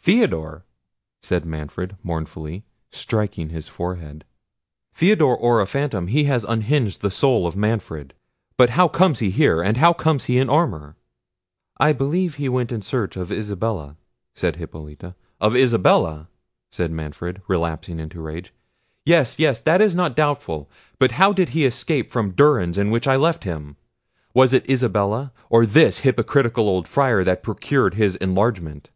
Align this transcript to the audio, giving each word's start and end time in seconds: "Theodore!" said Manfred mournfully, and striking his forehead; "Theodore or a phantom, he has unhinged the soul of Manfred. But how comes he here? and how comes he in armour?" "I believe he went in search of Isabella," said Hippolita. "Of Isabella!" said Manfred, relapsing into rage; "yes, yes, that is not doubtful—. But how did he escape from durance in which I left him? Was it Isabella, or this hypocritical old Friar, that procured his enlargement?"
"Theodore!" 0.00 0.64
said 1.22 1.44
Manfred 1.46 1.96
mournfully, 2.02 2.54
and 2.54 2.62
striking 2.90 3.50
his 3.50 3.68
forehead; 3.68 4.24
"Theodore 4.92 5.36
or 5.36 5.60
a 5.60 5.66
phantom, 5.68 6.08
he 6.08 6.24
has 6.24 6.42
unhinged 6.42 7.02
the 7.02 7.08
soul 7.12 7.46
of 7.46 7.54
Manfred. 7.54 8.12
But 8.56 8.70
how 8.70 8.88
comes 8.88 9.20
he 9.20 9.30
here? 9.30 9.62
and 9.62 9.76
how 9.76 9.92
comes 9.92 10.24
he 10.24 10.38
in 10.40 10.50
armour?" 10.50 10.96
"I 11.78 11.92
believe 11.92 12.34
he 12.34 12.48
went 12.48 12.72
in 12.72 12.82
search 12.82 13.14
of 13.14 13.30
Isabella," 13.30 13.94
said 14.34 14.56
Hippolita. 14.56 15.14
"Of 15.40 15.54
Isabella!" 15.54 16.26
said 16.68 16.90
Manfred, 16.90 17.40
relapsing 17.46 18.00
into 18.00 18.20
rage; 18.20 18.52
"yes, 19.04 19.38
yes, 19.38 19.60
that 19.60 19.80
is 19.80 19.94
not 19.94 20.16
doubtful—. 20.16 20.68
But 20.98 21.12
how 21.12 21.32
did 21.32 21.50
he 21.50 21.64
escape 21.64 22.10
from 22.10 22.32
durance 22.32 22.76
in 22.76 22.90
which 22.90 23.06
I 23.06 23.14
left 23.14 23.44
him? 23.44 23.76
Was 24.34 24.52
it 24.52 24.68
Isabella, 24.68 25.30
or 25.48 25.64
this 25.64 26.00
hypocritical 26.00 26.68
old 26.68 26.88
Friar, 26.88 27.22
that 27.22 27.44
procured 27.44 27.94
his 27.94 28.16
enlargement?" 28.16 28.90